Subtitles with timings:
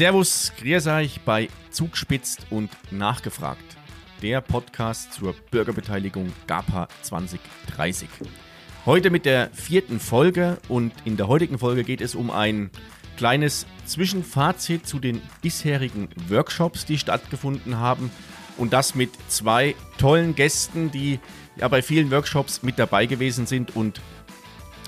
[0.00, 3.76] Servus, grüß euch bei Zugspitzt und Nachgefragt,
[4.22, 8.08] der Podcast zur Bürgerbeteiligung GAPA 2030.
[8.86, 12.70] Heute mit der vierten Folge und in der heutigen Folge geht es um ein
[13.18, 18.10] kleines Zwischenfazit zu den bisherigen Workshops, die stattgefunden haben
[18.56, 21.20] und das mit zwei tollen Gästen, die
[21.56, 24.00] ja bei vielen Workshops mit dabei gewesen sind und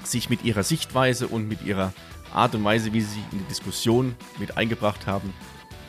[0.04, 1.92] sich mit ihrer Sichtweise und mit ihrer
[2.34, 5.32] Art und Weise, wie sie sich in die Diskussion mit eingebracht haben,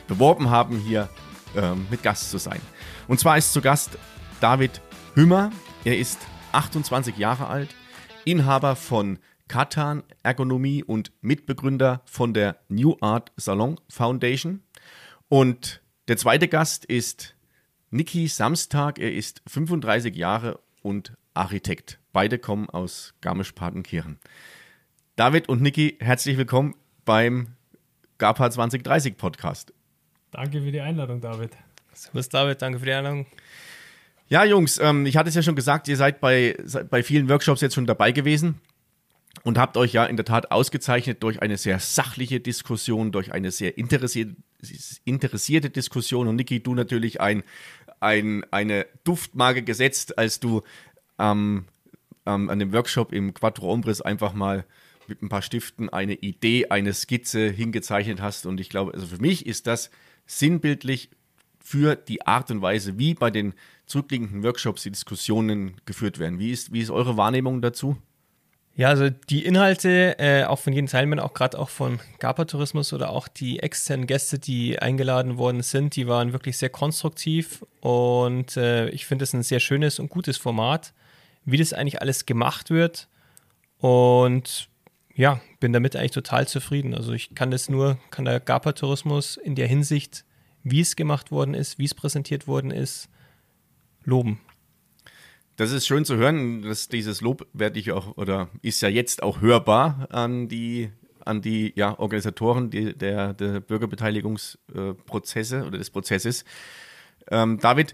[0.07, 1.09] beworben haben, hier
[1.55, 2.61] ähm, mit Gast zu sein.
[3.07, 3.97] Und zwar ist zu Gast
[4.39, 4.81] David
[5.15, 5.51] Hümmer.
[5.83, 6.19] Er ist
[6.51, 7.75] 28 Jahre alt,
[8.25, 14.63] Inhaber von Katan Ergonomie und Mitbegründer von der New Art Salon Foundation.
[15.29, 17.35] Und der zweite Gast ist
[17.89, 18.99] Niki Samstag.
[18.99, 21.99] Er ist 35 Jahre und Architekt.
[22.11, 24.19] Beide kommen aus Garmisch-Partenkirchen.
[25.15, 26.73] David und Niki, herzlich willkommen
[27.05, 27.49] beim
[28.17, 29.71] GAPA 2030 Podcast.
[30.31, 31.51] Danke für die Einladung, David.
[31.93, 33.27] Servus, David, danke für die Einladung.
[34.27, 36.57] Ja, Jungs, ähm, ich hatte es ja schon gesagt, ihr seid bei,
[36.89, 38.59] bei vielen Workshops jetzt schon dabei gewesen
[39.43, 43.51] und habt euch ja in der Tat ausgezeichnet durch eine sehr sachliche Diskussion, durch eine
[43.51, 44.35] sehr interessierte,
[45.05, 46.27] interessierte Diskussion.
[46.27, 47.43] Und Niki, du natürlich ein,
[47.99, 50.63] ein, eine Duftmarke gesetzt, als du
[51.19, 51.65] ähm,
[52.25, 54.65] ähm, an dem Workshop im Quattro Ombres einfach mal
[55.13, 58.47] mit ein paar Stiften eine Idee, eine Skizze hingezeichnet hast.
[58.47, 59.91] Und ich glaube, also für mich ist das
[60.25, 61.11] sinnbildlich
[61.59, 63.53] für die Art und Weise, wie bei den
[63.85, 66.39] zurückliegenden Workshops die Diskussionen geführt werden.
[66.39, 67.97] Wie ist, wie ist eure Wahrnehmung dazu?
[68.75, 72.91] Ja, also die Inhalte, äh, auch von jedem Teilnehmer, auch gerade auch von GAPA Tourismus
[72.91, 78.57] oder auch die externen Gäste, die eingeladen worden sind, die waren wirklich sehr konstruktiv und
[78.57, 80.93] äh, ich finde es ein sehr schönes und gutes Format,
[81.45, 83.09] wie das eigentlich alles gemacht wird
[83.77, 84.69] und
[85.15, 86.93] ja, bin damit eigentlich total zufrieden.
[86.93, 90.25] Also ich kann das nur, kann der GAPA-Tourismus in der Hinsicht,
[90.63, 93.09] wie es gemacht worden ist, wie es präsentiert worden ist,
[94.03, 94.39] loben.
[95.55, 99.21] Das ist schön zu hören, dass dieses Lob werde ich auch oder ist ja jetzt
[99.21, 100.89] auch hörbar an die
[101.25, 106.43] an die ja, Organisatoren die, der, der Bürgerbeteiligungsprozesse oder des Prozesses.
[107.29, 107.93] Ähm, David,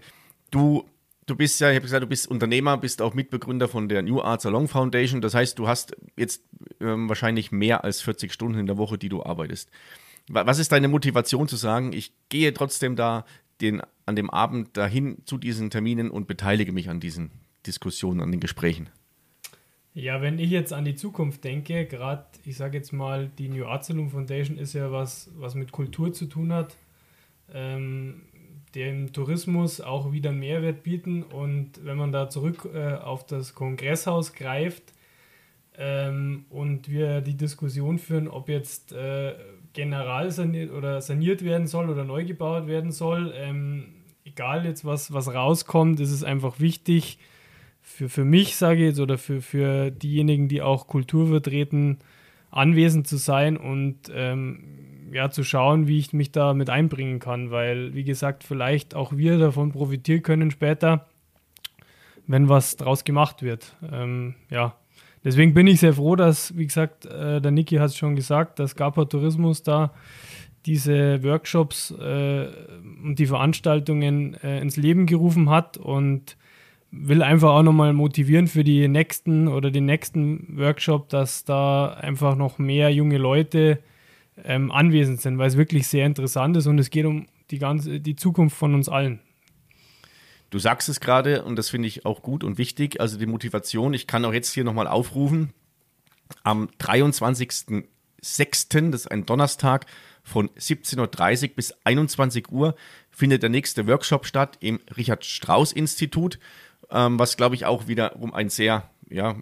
[0.50, 0.88] du
[1.30, 4.20] du bist ja, ich habe gesagt, du bist Unternehmer, bist auch Mitbegründer von der New
[4.20, 5.20] Art Salon Foundation.
[5.20, 6.44] Das heißt, du hast jetzt
[6.80, 9.70] ähm, wahrscheinlich mehr als 40 Stunden in der Woche, die du arbeitest.
[10.28, 13.24] Was ist deine Motivation zu sagen, ich gehe trotzdem da
[13.60, 17.30] den, an dem Abend dahin zu diesen Terminen und beteilige mich an diesen
[17.66, 18.88] Diskussionen, an den Gesprächen?
[19.92, 23.66] Ja, wenn ich jetzt an die Zukunft denke, gerade, ich sage jetzt mal, die New
[23.66, 26.76] Art Salon Foundation ist ja was, was mit Kultur zu tun hat.
[27.52, 28.22] Ähm,
[28.74, 31.22] dem Tourismus auch wieder Mehrwert bieten.
[31.22, 34.92] Und wenn man da zurück äh, auf das Kongresshaus greift
[35.76, 39.34] ähm, und wir die Diskussion führen, ob jetzt äh,
[39.72, 43.94] general saniert oder saniert werden soll oder neu gebaut werden soll, ähm,
[44.24, 47.18] egal jetzt was, was rauskommt, ist es einfach wichtig,
[47.82, 51.98] für, für mich, sage ich jetzt, oder für, für diejenigen, die auch Kultur vertreten,
[52.50, 57.50] anwesend zu sein und ähm, ja, zu schauen, wie ich mich da mit einbringen kann,
[57.50, 61.06] weil, wie gesagt, vielleicht auch wir davon profitieren können später,
[62.26, 63.76] wenn was draus gemacht wird.
[63.92, 64.76] Ähm, ja,
[65.24, 68.58] deswegen bin ich sehr froh, dass, wie gesagt, äh, der Niki hat es schon gesagt,
[68.58, 69.92] dass GAPA Tourismus da
[70.66, 72.48] diese Workshops äh,
[73.02, 76.36] und die Veranstaltungen äh, ins Leben gerufen hat und
[76.90, 82.36] will einfach auch nochmal motivieren für die nächsten oder den nächsten Workshop, dass da einfach
[82.36, 83.78] noch mehr junge Leute
[84.44, 88.00] ähm, anwesend sind, weil es wirklich sehr interessant ist und es geht um die ganze
[88.00, 89.20] die Zukunft von uns allen.
[90.50, 93.94] Du sagst es gerade und das finde ich auch gut und wichtig, also die Motivation.
[93.94, 95.52] Ich kann auch jetzt hier nochmal aufrufen.
[96.42, 99.86] Am 23.06., das ist ein Donnerstag,
[100.22, 102.74] von 17.30 Uhr bis 21 Uhr
[103.10, 106.38] findet der nächste Workshop statt im Richard Strauss Institut,
[106.90, 109.36] ähm, was glaube ich auch wiederum ein sehr, ja,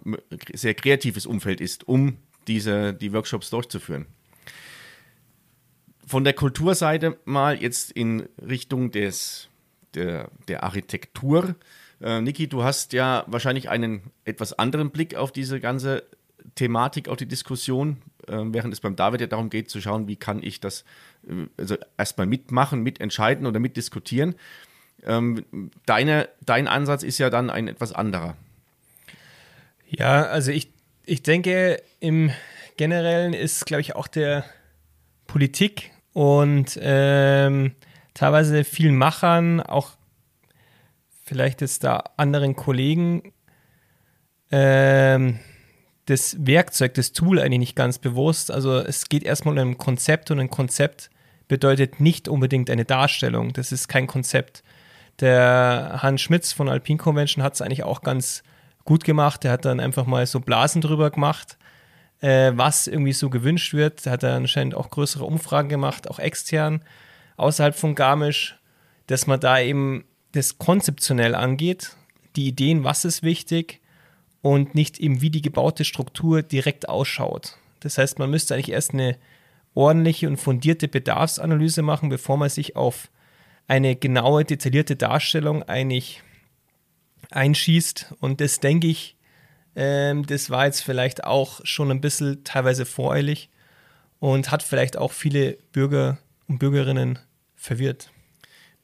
[0.53, 4.05] sehr kreatives Umfeld ist, um diese, die Workshops durchzuführen
[6.09, 9.47] von der Kulturseite mal jetzt in Richtung des,
[9.93, 11.53] der, der Architektur.
[12.01, 16.03] Äh, Niki, du hast ja wahrscheinlich einen etwas anderen Blick auf diese ganze
[16.55, 17.97] Thematik, auf die Diskussion,
[18.27, 20.83] äh, während es beim David ja darum geht, zu schauen, wie kann ich das
[21.27, 24.33] äh, also erstmal mitmachen, mitentscheiden oder mitdiskutieren.
[25.03, 25.45] Ähm,
[25.85, 28.35] deine, dein Ansatz ist ja dann ein etwas anderer.
[29.85, 30.71] Ja, also ich,
[31.05, 32.31] ich denke, im
[32.77, 34.43] Generellen ist, glaube ich, auch der
[35.27, 37.75] Politik und ähm,
[38.13, 39.91] teilweise vielen Machern, auch
[41.23, 43.31] vielleicht jetzt da anderen Kollegen,
[44.51, 45.39] ähm,
[46.07, 48.51] das Werkzeug, das Tool eigentlich nicht ganz bewusst.
[48.51, 51.09] Also es geht erstmal um ein Konzept und ein Konzept
[51.47, 53.53] bedeutet nicht unbedingt eine Darstellung.
[53.53, 54.61] Das ist kein Konzept.
[55.21, 58.43] Der Hans Schmitz von Alpine Convention hat es eigentlich auch ganz
[58.83, 59.45] gut gemacht.
[59.45, 61.57] Der hat dann einfach mal so Blasen drüber gemacht,
[62.21, 64.05] äh, was irgendwie so gewünscht wird.
[64.05, 66.81] Hat er anscheinend auch größere Umfragen gemacht, auch extern,
[67.37, 68.57] außerhalb von Garmisch,
[69.07, 71.95] dass man da eben das konzeptionell angeht,
[72.35, 73.81] die Ideen, was ist wichtig
[74.41, 77.57] und nicht eben wie die gebaute Struktur direkt ausschaut.
[77.79, 79.17] Das heißt, man müsste eigentlich erst eine
[79.73, 83.09] ordentliche und fundierte Bedarfsanalyse machen, bevor man sich auf
[83.67, 86.21] eine genaue, detaillierte Darstellung eigentlich
[87.31, 88.15] einschießt.
[88.19, 89.15] Und das denke ich,
[89.79, 93.49] ähm, das war jetzt vielleicht auch schon ein bisschen teilweise voreilig
[94.19, 96.17] und hat vielleicht auch viele Bürger
[96.49, 97.17] und Bürgerinnen
[97.55, 98.11] verwirrt.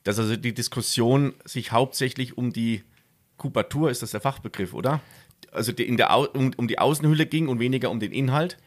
[0.06, 2.82] Dass also die Diskussion sich hauptsächlich um die
[3.36, 5.02] Kubatur, ist das der Fachbegriff, oder?
[5.52, 8.58] Also die, in der, um, um die Außenhülle ging und weniger um den Inhalt.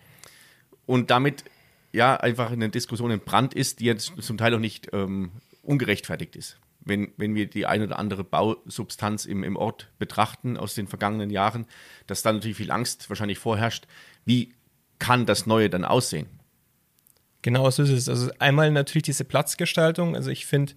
[0.84, 1.44] Und damit
[1.92, 5.30] ja einfach eine Diskussion in Brand ist, die jetzt zum Teil auch nicht ähm,
[5.62, 6.58] ungerechtfertigt ist.
[6.88, 11.30] Wenn, wenn wir die eine oder andere Bausubstanz im, im Ort betrachten aus den vergangenen
[11.30, 11.66] Jahren,
[12.06, 13.86] dass da natürlich viel Angst wahrscheinlich vorherrscht.
[14.24, 14.54] Wie
[14.98, 16.26] kann das Neue dann aussehen?
[17.42, 18.08] Genau so ist es.
[18.08, 20.16] Also einmal natürlich diese Platzgestaltung.
[20.16, 20.74] Also ich finde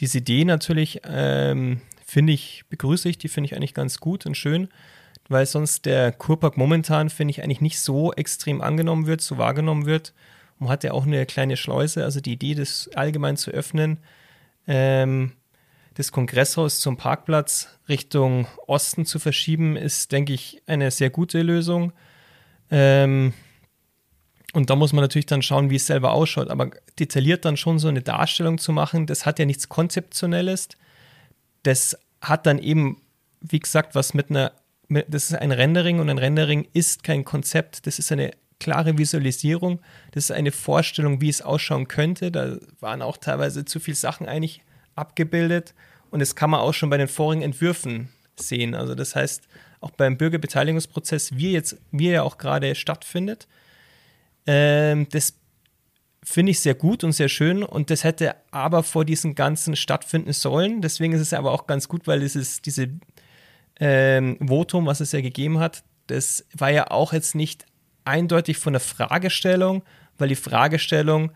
[0.00, 4.36] diese Idee natürlich, ähm, finde ich, begrüße ich, die finde ich eigentlich ganz gut und
[4.36, 4.68] schön,
[5.28, 9.86] weil sonst der Kurpark momentan, finde ich, eigentlich nicht so extrem angenommen wird, so wahrgenommen
[9.86, 10.14] wird.
[10.58, 13.98] Man hat ja auch eine kleine Schleuse, also die Idee, das allgemein zu öffnen,
[14.66, 15.32] ähm,
[15.98, 21.92] das Kongresshaus zum Parkplatz Richtung Osten zu verschieben, ist, denke ich, eine sehr gute Lösung.
[22.70, 23.34] Ähm,
[24.52, 26.50] und da muss man natürlich dann schauen, wie es selber ausschaut.
[26.50, 30.68] Aber detailliert dann schon so eine Darstellung zu machen, das hat ja nichts Konzeptionelles.
[31.64, 33.02] Das hat dann eben,
[33.40, 34.52] wie gesagt, was mit einer,
[34.88, 37.88] das ist ein Rendering und ein Rendering ist kein Konzept.
[37.88, 38.30] Das ist eine
[38.60, 39.80] klare Visualisierung.
[40.12, 42.30] Das ist eine Vorstellung, wie es ausschauen könnte.
[42.30, 44.62] Da waren auch teilweise zu viele Sachen eigentlich
[44.94, 45.74] abgebildet.
[46.10, 48.74] Und das kann man auch schon bei den vorigen Entwürfen sehen.
[48.74, 49.48] Also das heißt,
[49.80, 53.46] auch beim Bürgerbeteiligungsprozess, wie jetzt, wie er auch gerade stattfindet,
[54.46, 55.34] ähm, das
[56.24, 57.62] finde ich sehr gut und sehr schön.
[57.62, 60.82] Und das hätte aber vor diesem Ganzen stattfinden sollen.
[60.82, 62.88] Deswegen ist es aber auch ganz gut, weil dieses diese
[63.80, 67.66] ähm, Votum, was es ja gegeben hat, das war ja auch jetzt nicht
[68.04, 69.82] eindeutig von der Fragestellung,
[70.16, 71.32] weil die Fragestellung,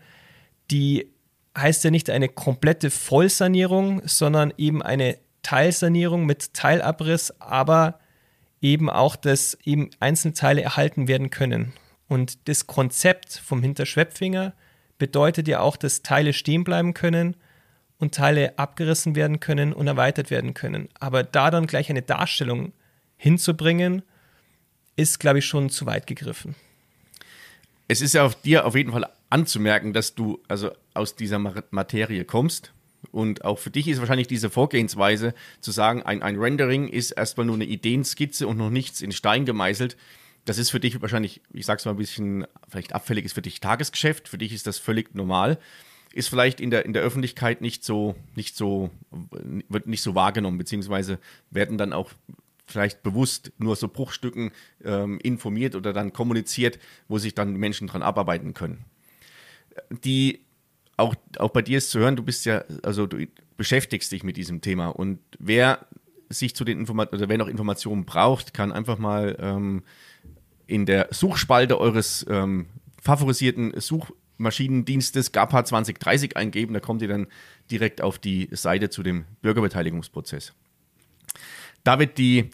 [0.71, 1.12] die
[1.57, 7.99] heißt ja nicht eine komplette Vollsanierung, sondern eben eine Teilsanierung mit Teilabriss, aber
[8.61, 11.73] eben auch, dass eben einzelne Teile erhalten werden können.
[12.07, 14.53] Und das Konzept vom Hinterschwepfinger
[14.97, 17.35] bedeutet ja auch, dass Teile stehen bleiben können
[17.97, 20.89] und Teile abgerissen werden können und erweitert werden können.
[20.99, 22.73] Aber da dann gleich eine Darstellung
[23.17, 24.03] hinzubringen,
[24.95, 26.55] ist, glaube ich, schon zu weit gegriffen.
[27.87, 32.23] Es ist ja auf dir auf jeden Fall anzumerken, dass du also aus dieser Materie
[32.23, 32.71] kommst.
[33.11, 37.47] Und auch für dich ist wahrscheinlich diese Vorgehensweise zu sagen, ein, ein Rendering ist erstmal
[37.47, 39.97] nur eine Ideenskizze und noch nichts in Stein gemeißelt.
[40.45, 43.59] Das ist für dich wahrscheinlich, ich sag's mal ein bisschen, vielleicht abfällig ist für dich
[43.59, 44.29] Tagesgeschäft.
[44.29, 45.57] Für dich ist das völlig normal.
[46.13, 48.91] Ist vielleicht in der, in der Öffentlichkeit nicht so, nicht so,
[49.67, 51.17] wird nicht so wahrgenommen, beziehungsweise
[51.49, 52.11] werden dann auch
[52.67, 54.51] vielleicht bewusst nur so Bruchstücken
[54.83, 58.85] ähm, informiert oder dann kommuniziert, wo sich dann Menschen dran abarbeiten können.
[60.03, 60.41] Die
[60.97, 63.25] auch, auch bei dir ist zu hören, du bist ja, also du
[63.57, 65.85] beschäftigst dich mit diesem Thema und wer
[66.29, 69.83] sich zu den Informationen oder wer noch Informationen braucht, kann einfach mal ähm,
[70.67, 72.67] in der Suchspalte eures ähm,
[73.01, 77.27] favorisierten Suchmaschinendienstes GAPA 2030 eingeben, da kommt ihr dann
[77.69, 80.53] direkt auf die Seite zu dem Bürgerbeteiligungsprozess.
[81.83, 82.49] David, die,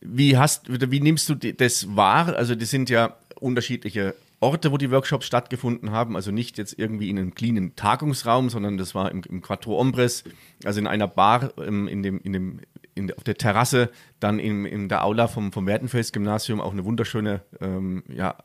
[0.00, 2.34] wie hast, wie nimmst du das wahr?
[2.36, 4.14] Also, das sind ja unterschiedliche
[4.46, 6.14] Orte, wo die Workshops stattgefunden haben.
[6.14, 10.22] Also nicht jetzt irgendwie in einem cleanen Tagungsraum, sondern das war im, im Quattro Ombres,
[10.64, 12.60] also in einer Bar ähm, in dem, in dem,
[12.94, 17.42] in, auf der Terrasse, dann in, in der Aula vom, vom Wertenfels-Gymnasium auch eine wunderschöne
[17.60, 18.36] ähm, ja,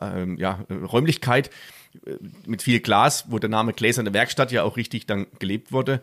[0.00, 1.50] ähm, ja, Räumlichkeit
[2.06, 2.16] äh,
[2.46, 6.00] mit viel Glas, wo der Name Gläserne Werkstatt ja auch richtig dann gelebt wurde.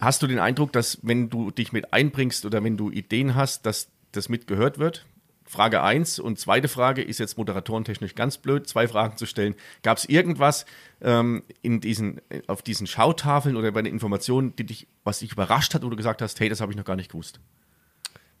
[0.00, 3.64] Hast du den Eindruck, dass wenn du dich mit einbringst oder wenn du Ideen hast,
[3.64, 5.06] dass das mitgehört wird?
[5.46, 9.54] Frage 1 und zweite Frage ist jetzt moderatorentechnisch ganz blöd, zwei Fragen zu stellen.
[9.82, 10.66] Gab es irgendwas
[11.00, 15.74] ähm, in diesen, auf diesen Schautafeln oder bei den Informationen, die dich, was dich überrascht
[15.74, 17.40] hat, wo du gesagt hast, hey, das habe ich noch gar nicht gewusst?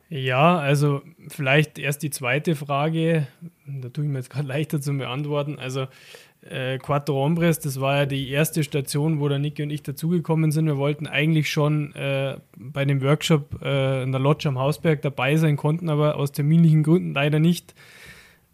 [0.08, 3.26] Ja, also vielleicht erst die zweite Frage,
[3.66, 5.58] da tue ich mir jetzt gerade leichter zu beantworten.
[5.58, 5.88] Also
[6.50, 10.52] äh, Quattro Hombres, das war ja die erste Station, wo der Niki und ich dazugekommen
[10.52, 10.66] sind.
[10.66, 15.36] Wir wollten eigentlich schon äh, bei dem Workshop äh, in der Lodge am Hausberg dabei
[15.36, 17.74] sein, konnten aber aus terminlichen Gründen leider nicht.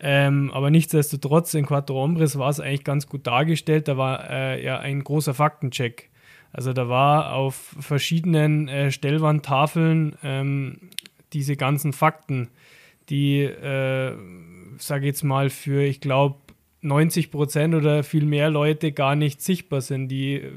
[0.01, 3.87] Ähm, aber nichtsdestotrotz, in Quattro Hombres war es eigentlich ganz gut dargestellt.
[3.87, 6.11] Da war äh, ja ein großer Faktencheck.
[6.53, 10.91] Also da war auf verschiedenen äh, Stellwandtafeln ähm,
[11.33, 12.49] diese ganzen Fakten,
[13.09, 14.17] die, äh,
[14.79, 16.37] sage jetzt mal, für, ich glaube,
[16.83, 20.09] 90 Prozent oder viel mehr Leute gar nicht sichtbar sind.
[20.09, 20.51] Die äh,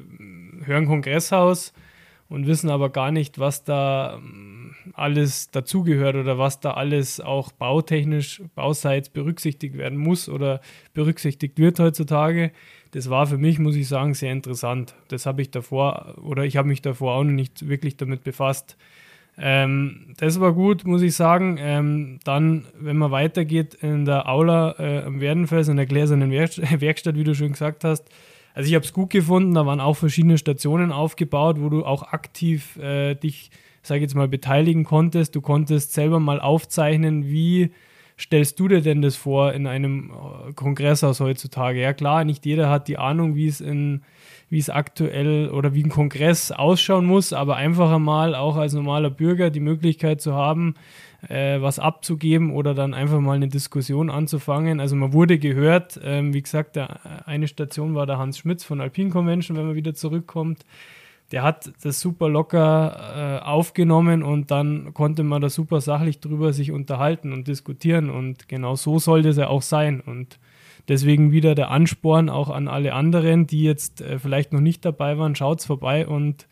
[0.65, 1.73] hören Kongresshaus
[2.27, 7.51] und wissen aber gar nicht, was da ähm, alles dazugehört oder was da alles auch
[7.51, 10.61] bautechnisch, bauseits berücksichtigt werden muss oder
[10.93, 12.51] berücksichtigt wird heutzutage.
[12.91, 14.95] Das war für mich, muss ich sagen, sehr interessant.
[15.09, 18.77] Das habe ich davor oder ich habe mich davor auch noch nicht wirklich damit befasst.
[19.37, 21.57] Ähm, das war gut, muss ich sagen.
[21.59, 27.15] Ähm, dann, wenn man weitergeht in der Aula äh, am Werdenfels, in der gläsernen Werkstatt,
[27.15, 28.09] wie du schon gesagt hast,
[28.53, 32.03] also ich habe es gut gefunden, da waren auch verschiedene Stationen aufgebaut, wo du auch
[32.03, 33.51] aktiv äh, dich,
[33.83, 35.35] sage ich jetzt mal, beteiligen konntest.
[35.35, 37.71] Du konntest selber mal aufzeichnen, wie
[38.19, 41.81] stellst du dir denn das vor in einem äh, Kongresshaus heutzutage?
[41.81, 44.01] Ja klar, nicht jeder hat die Ahnung, wie es in
[44.49, 49.09] wie es aktuell oder wie ein Kongress ausschauen muss, aber einfach einmal auch als normaler
[49.09, 50.75] Bürger die Möglichkeit zu haben,
[51.27, 54.79] äh, was abzugeben oder dann einfach mal eine Diskussion anzufangen.
[54.79, 58.81] Also man wurde gehört, ähm, wie gesagt, der, eine Station war der Hans Schmitz von
[58.81, 60.63] Alpine Convention, wenn man wieder zurückkommt.
[61.31, 66.53] Der hat das super locker äh, aufgenommen und dann konnte man da super sachlich drüber
[66.53, 70.39] sich unterhalten und diskutieren und genau so sollte es ja auch sein und
[70.87, 75.17] deswegen wieder der Ansporn auch an alle anderen, die jetzt äh, vielleicht noch nicht dabei
[75.17, 76.47] waren, schaut's vorbei und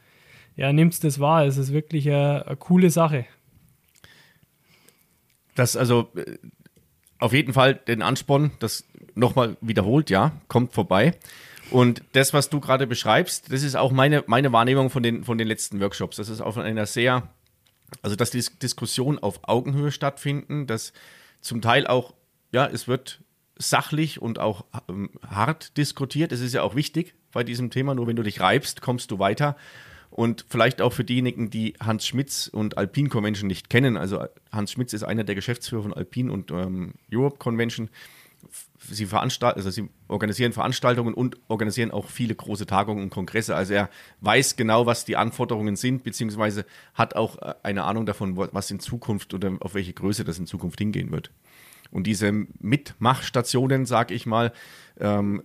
[0.56, 1.46] ja, nehmt das wahr.
[1.46, 3.25] Es ist wirklich eine, eine coole Sache.
[5.56, 6.38] Das also äh,
[7.20, 11.13] auf jeden Fall den Ansporn, das nochmal wiederholt, ja, kommt vorbei.
[11.74, 15.39] Und das, was du gerade beschreibst, das ist auch meine, meine Wahrnehmung von den, von
[15.39, 16.18] den letzten Workshops.
[16.18, 17.30] Das ist auf einer sehr,
[18.03, 20.94] also dass die Diskussionen auf Augenhöhe stattfinden, dass
[21.42, 22.13] zum Teil auch,
[22.51, 23.22] ja, es wird
[23.56, 26.32] sachlich und auch ähm, hart diskutiert.
[26.32, 29.18] Es ist ja auch wichtig bei diesem Thema, nur wenn du dich reibst, kommst du
[29.18, 29.58] weiter.
[30.12, 33.98] Und vielleicht auch für diejenigen, die Hans Schmitz und Alpine Convention nicht kennen.
[33.98, 37.89] Also Hans Schmitz ist einer der Geschäftsführer von Alpine und ähm, Europe Convention.
[38.80, 43.56] Sie veranstalten, also sie organisieren Veranstaltungen und organisieren auch viele große Tagungen und Kongresse.
[43.56, 43.90] Also er
[44.22, 48.80] weiß genau, was die Anforderungen sind, beziehungsweise hat auch äh, eine Ahnung davon, was in
[48.80, 51.32] Zukunft oder auf welche Größe das in Zukunft hingehen wird.
[51.92, 54.52] Und diese Mitmachstationen, sag ich mal,
[55.00, 55.44] ähm,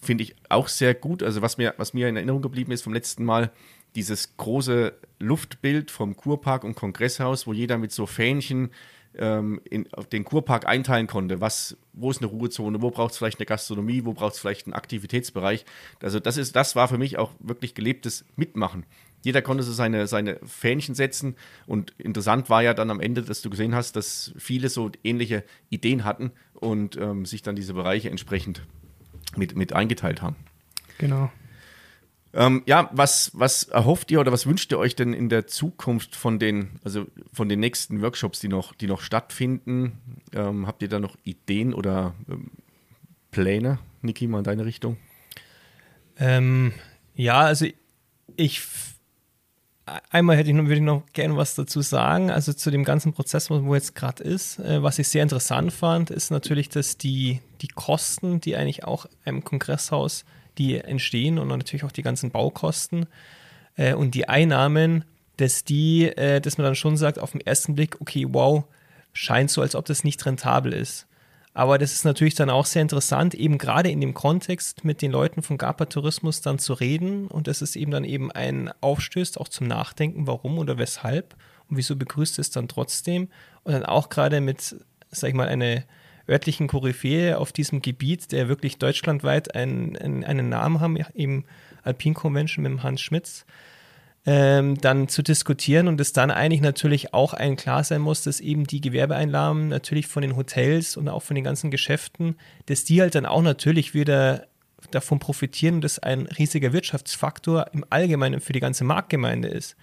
[0.00, 1.22] finde ich auch sehr gut.
[1.22, 3.52] Also was mir, was mir in Erinnerung geblieben ist vom letzten Mal,
[3.94, 8.70] dieses große Luftbild vom Kurpark und Kongresshaus, wo jeder mit so Fähnchen
[9.18, 11.40] ähm, in, den Kurpark einteilen konnte.
[11.40, 14.66] Was, wo ist eine Ruhezone, wo braucht es vielleicht eine Gastronomie, wo braucht es vielleicht
[14.66, 15.64] einen Aktivitätsbereich.
[16.02, 18.86] Also das ist, das war für mich auch wirklich gelebtes Mitmachen.
[19.22, 23.40] Jeder konnte so seine, seine Fähnchen setzen und interessant war ja dann am Ende, dass
[23.40, 28.10] du gesehen hast, dass viele so ähnliche Ideen hatten und ähm, sich dann diese Bereiche
[28.10, 28.66] entsprechend
[29.36, 30.36] mit, mit eingeteilt haben.
[30.98, 31.30] Genau.
[32.34, 36.16] Ähm, ja, was, was erhofft ihr oder was wünscht ihr euch denn in der Zukunft
[36.16, 39.98] von den, also von den nächsten Workshops, die noch, die noch stattfinden?
[40.32, 42.50] Ähm, habt ihr da noch Ideen oder ähm,
[43.30, 44.96] Pläne, Niki, mal in deine Richtung?
[46.18, 46.72] Ähm,
[47.14, 47.66] ja, also
[48.36, 48.62] ich
[50.10, 52.30] einmal hätte ich noch, würde ich noch gerne was dazu sagen.
[52.30, 54.58] Also zu dem ganzen Prozess, wo jetzt gerade ist.
[54.58, 59.06] Äh, was ich sehr interessant fand, ist natürlich, dass die, die Kosten, die eigentlich auch
[59.24, 60.24] im Kongresshaus
[60.58, 63.06] die entstehen und natürlich auch die ganzen Baukosten
[63.76, 65.04] äh, und die Einnahmen,
[65.36, 68.64] dass die, äh, dass man dann schon sagt auf den ersten Blick, okay, wow,
[69.12, 71.06] scheint so, als ob das nicht rentabel ist.
[71.56, 75.12] Aber das ist natürlich dann auch sehr interessant, eben gerade in dem Kontext mit den
[75.12, 79.40] Leuten von GAPA Tourismus dann zu reden und dass es eben dann eben ein aufstößt,
[79.40, 81.36] auch zum Nachdenken, warum oder weshalb
[81.70, 83.28] und wieso begrüßt es dann trotzdem
[83.62, 84.76] und dann auch gerade mit,
[85.10, 85.84] sag ich mal, eine
[86.28, 91.44] örtlichen Koryphäe auf diesem Gebiet, der wirklich deutschlandweit einen, einen, Namen haben, eben
[91.82, 93.44] Alpine Convention mit dem Hans Schmitz,
[94.26, 98.40] ähm, dann zu diskutieren und es dann eigentlich natürlich auch allen klar sein muss, dass
[98.40, 103.02] eben die Gewerbeeinnahmen natürlich von den Hotels und auch von den ganzen Geschäften, dass die
[103.02, 104.46] halt dann auch natürlich wieder
[104.90, 109.76] davon profitieren und das ein riesiger Wirtschaftsfaktor im Allgemeinen für die ganze Marktgemeinde ist.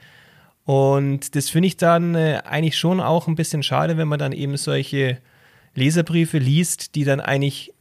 [0.65, 4.31] Und das finde ich dann äh, eigentlich schon auch ein bisschen schade, wenn man dann
[4.31, 5.19] eben solche
[5.75, 7.73] Leserbriefe liest, die dann eigentlich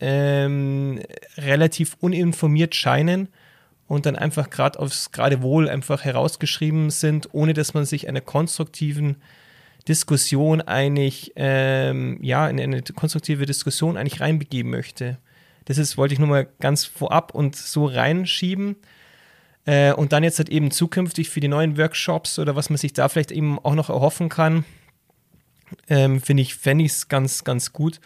[0.00, 1.00] ähm,
[1.36, 3.28] relativ uninformiert scheinen
[3.86, 8.20] und dann einfach gerade aufs gerade Wohl einfach herausgeschrieben sind, ohne dass man sich einer
[8.20, 9.16] konstruktiven
[9.88, 15.18] Diskussion eigentlich, ähm, ja, in eine konstruktive Diskussion eigentlich reinbegeben möchte.
[15.64, 18.76] Das ist, wollte ich nur mal ganz vorab und so reinschieben.
[19.64, 22.92] Äh, und dann jetzt halt eben zukünftig für die neuen Workshops oder was man sich
[22.92, 24.64] da vielleicht eben auch noch erhoffen kann,
[25.88, 28.00] ähm, finde ich, fände ich es ganz, ganz gut,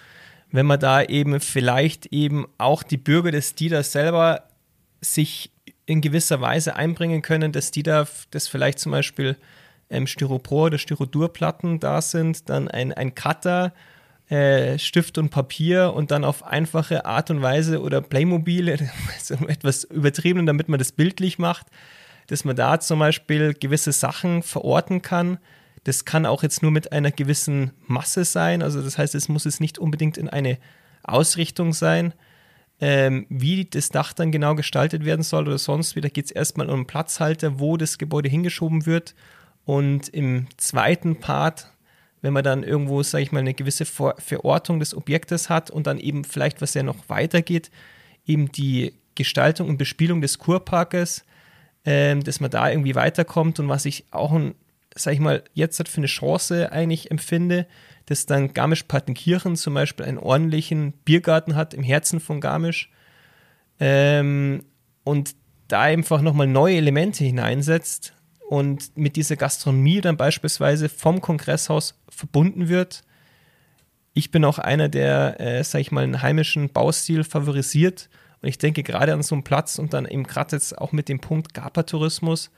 [0.51, 4.49] wenn man da eben vielleicht eben auch die Bürger des DIDA selber
[5.01, 5.51] sich
[5.87, 9.37] in gewisser Weise einbringen können, dass die da, dass vielleicht zum Beispiel
[9.91, 13.73] ähm, Styropor oder Styrodurplatten da sind, dann ein, ein Cutter,
[14.29, 18.71] äh, Stift und Papier und dann auf einfache Art und Weise oder Playmobil,
[19.15, 21.67] also etwas übertrieben, damit man das bildlich macht,
[22.29, 25.39] dass man da zum Beispiel gewisse Sachen verorten kann.
[25.85, 28.63] Das kann auch jetzt nur mit einer gewissen Masse sein.
[28.63, 30.59] Also das heißt, es muss es nicht unbedingt in eine
[31.03, 32.15] Ausrichtung sein
[32.83, 36.69] ähm, wie das Dach dann genau gestaltet werden soll oder sonst wieder, geht es erstmal
[36.69, 39.15] um einen Platzhalter, wo das Gebäude hingeschoben wird.
[39.65, 41.69] Und im zweiten Part,
[42.23, 45.87] wenn man dann irgendwo, sage ich mal, eine gewisse Ver Verortung des Objektes hat und
[45.87, 47.71] dann eben vielleicht, was ja noch weitergeht,
[48.27, 51.25] eben die Gestaltung und Bespielung des Kurparkes,
[51.85, 54.33] ähm, dass man da irgendwie weiterkommt und was ich auch,
[54.95, 57.67] sage ich mal, jetzt für eine Chance eigentlich empfinde,
[58.07, 62.91] dass dann Garmisch-Partenkirchen zum Beispiel einen ordentlichen Biergarten hat im Herzen von Garmisch
[63.81, 64.65] ähm,
[65.05, 65.35] und
[65.69, 68.15] da einfach nochmal neue Elemente hineinsetzt
[68.49, 73.03] und mit dieser Gastronomie dann beispielsweise vom Kongresshaus verbunden wird.
[74.13, 78.11] Ich bin auch einer, der, äh, sag ich mal, einen heimischen Baustil favorisiert.
[78.43, 81.09] Und ich denke gerade an so einen Platz und dann eben gerade jetzt auch mit
[81.09, 82.51] dem Punkt GAPA-Tourismus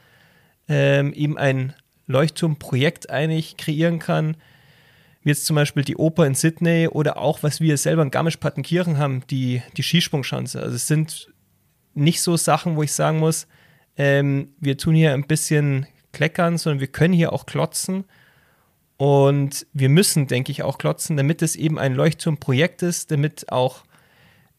[0.66, 1.74] ähm, eben ein
[2.06, 4.36] Leuchtturmprojekt eigentlich kreieren kann,
[5.22, 8.98] wie jetzt zum Beispiel die Oper in Sydney oder auch, was wir selber in Garmisch-Partenkirchen
[8.98, 10.60] haben, die, die Skisprungschanze.
[10.60, 11.32] Also es sind
[11.94, 13.46] nicht so Sachen, wo ich sagen muss,
[13.96, 18.04] ähm, wir tun hier ein bisschen kleckern, sondern wir können hier auch klotzen.
[18.96, 23.82] Und wir müssen, denke ich, auch klotzen, damit es eben ein Leuchtturmprojekt ist, damit auch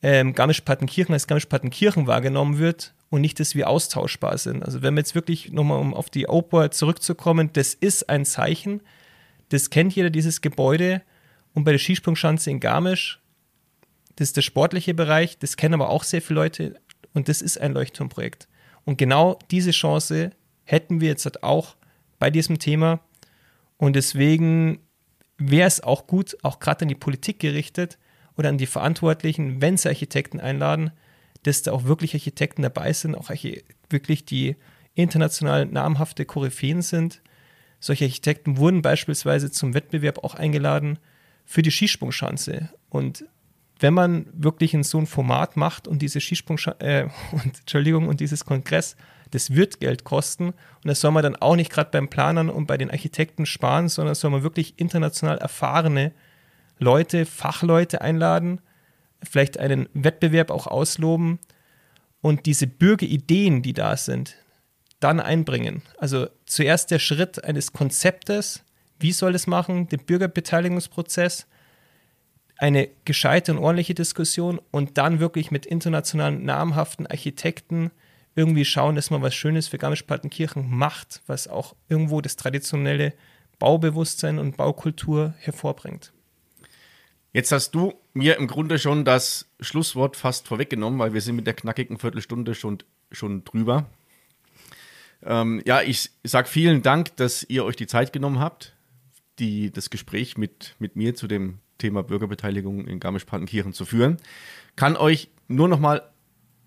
[0.02, 4.62] ähm, Garmisch-Partenkirchen als Garmisch-Partenkirchen wahrgenommen wird und nicht, dass wir austauschbar sind.
[4.62, 8.82] Also wenn wir jetzt wirklich nochmal, um auf die Oper zurückzukommen, das ist ein Zeichen,
[9.50, 11.02] das kennt jeder, dieses Gebäude.
[11.54, 13.22] Und bei der Skisprungschanze in Garmisch,
[14.18, 16.76] das ist der sportliche Bereich, das kennen aber auch sehr viele Leute
[17.14, 18.50] und das ist ein Leuchtturmprojekt.
[18.84, 20.32] Und genau diese Chance
[20.66, 21.78] hätten wir jetzt halt auch
[22.20, 23.00] bei diesem Thema.
[23.78, 24.80] Und deswegen
[25.38, 27.98] wäre es auch gut, auch gerade an die Politik gerichtet
[28.36, 30.92] oder an die Verantwortlichen, wenn sie Architekten einladen,
[31.46, 33.30] dass da auch wirklich Architekten dabei sind, auch
[33.90, 34.56] wirklich die
[34.94, 37.22] international namhafte Koryphäen sind
[37.86, 40.98] solche Architekten wurden beispielsweise zum Wettbewerb auch eingeladen
[41.46, 42.70] für die Skisprungschanze.
[42.90, 43.26] Und
[43.80, 48.20] wenn man wirklich in so ein Format macht und diese Skisprungschanze, äh, und, Entschuldigung, und
[48.20, 48.96] dieses Kongress,
[49.32, 50.48] das wird Geld kosten.
[50.48, 53.88] Und das soll man dann auch nicht gerade beim Planern und bei den Architekten sparen,
[53.88, 56.12] sondern soll man wirklich international erfahrene
[56.80, 58.62] Leute, Fachleute einladen,
[59.24, 61.40] vielleicht einen Wettbewerb auch ausloben
[62.22, 64.36] und diese Bürgerideen, die da sind,
[65.00, 65.82] dann einbringen.
[65.98, 68.64] Also zuerst der Schritt eines Konzeptes,
[69.00, 71.48] wie soll es machen, den Bürgerbeteiligungsprozess,
[72.58, 77.92] eine gescheite und ordentliche Diskussion und dann wirklich mit internationalen namhaften Architekten
[78.36, 83.14] irgendwie schauen, dass man was Schönes für Garmisch-Partenkirchen macht, was auch irgendwo das traditionelle
[83.60, 86.12] Baubewusstsein und Baukultur hervorbringt.
[87.36, 91.46] Jetzt hast du mir im Grunde schon das Schlusswort fast vorweggenommen, weil wir sind mit
[91.46, 92.78] der knackigen Viertelstunde schon,
[93.12, 93.90] schon drüber.
[95.22, 98.74] Ähm, ja, ich sage vielen Dank, dass ihr euch die Zeit genommen habt,
[99.38, 104.16] die, das Gespräch mit, mit mir zu dem Thema Bürgerbeteiligung in Garmisch-Partenkirchen zu führen.
[104.78, 106.10] Kann euch nur noch mal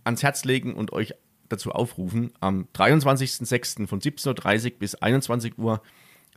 [0.04, 1.14] ans Herz legen und euch
[1.48, 3.86] dazu aufrufen, am 23.06.
[3.86, 5.80] von 17.30 Uhr bis 21 Uhr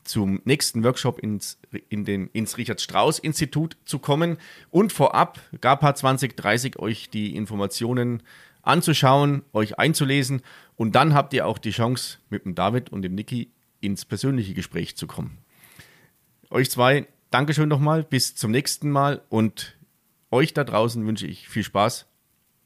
[0.03, 1.59] zum nächsten Workshop ins,
[1.89, 4.37] in den, ins Richard-Strauss-Institut zu kommen
[4.69, 8.23] und vorab GAPA 2030 euch die Informationen
[8.61, 10.41] anzuschauen, euch einzulesen
[10.75, 14.53] und dann habt ihr auch die Chance, mit dem David und dem Niki ins persönliche
[14.53, 15.37] Gespräch zu kommen.
[16.49, 19.77] Euch zwei, Dankeschön nochmal, bis zum nächsten Mal und
[20.31, 22.05] euch da draußen wünsche ich viel Spaß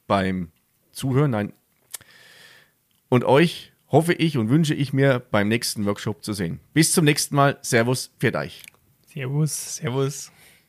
[0.08, 0.52] beim
[0.92, 1.32] Zuhören.
[1.32, 1.54] Nein.
[3.10, 6.60] Und euch hoffe ich und wünsche ich mir beim nächsten Workshop zu sehen.
[6.74, 7.58] Bis zum nächsten Mal.
[7.62, 8.62] Servus, für euch.
[9.08, 10.32] Servus, Servus.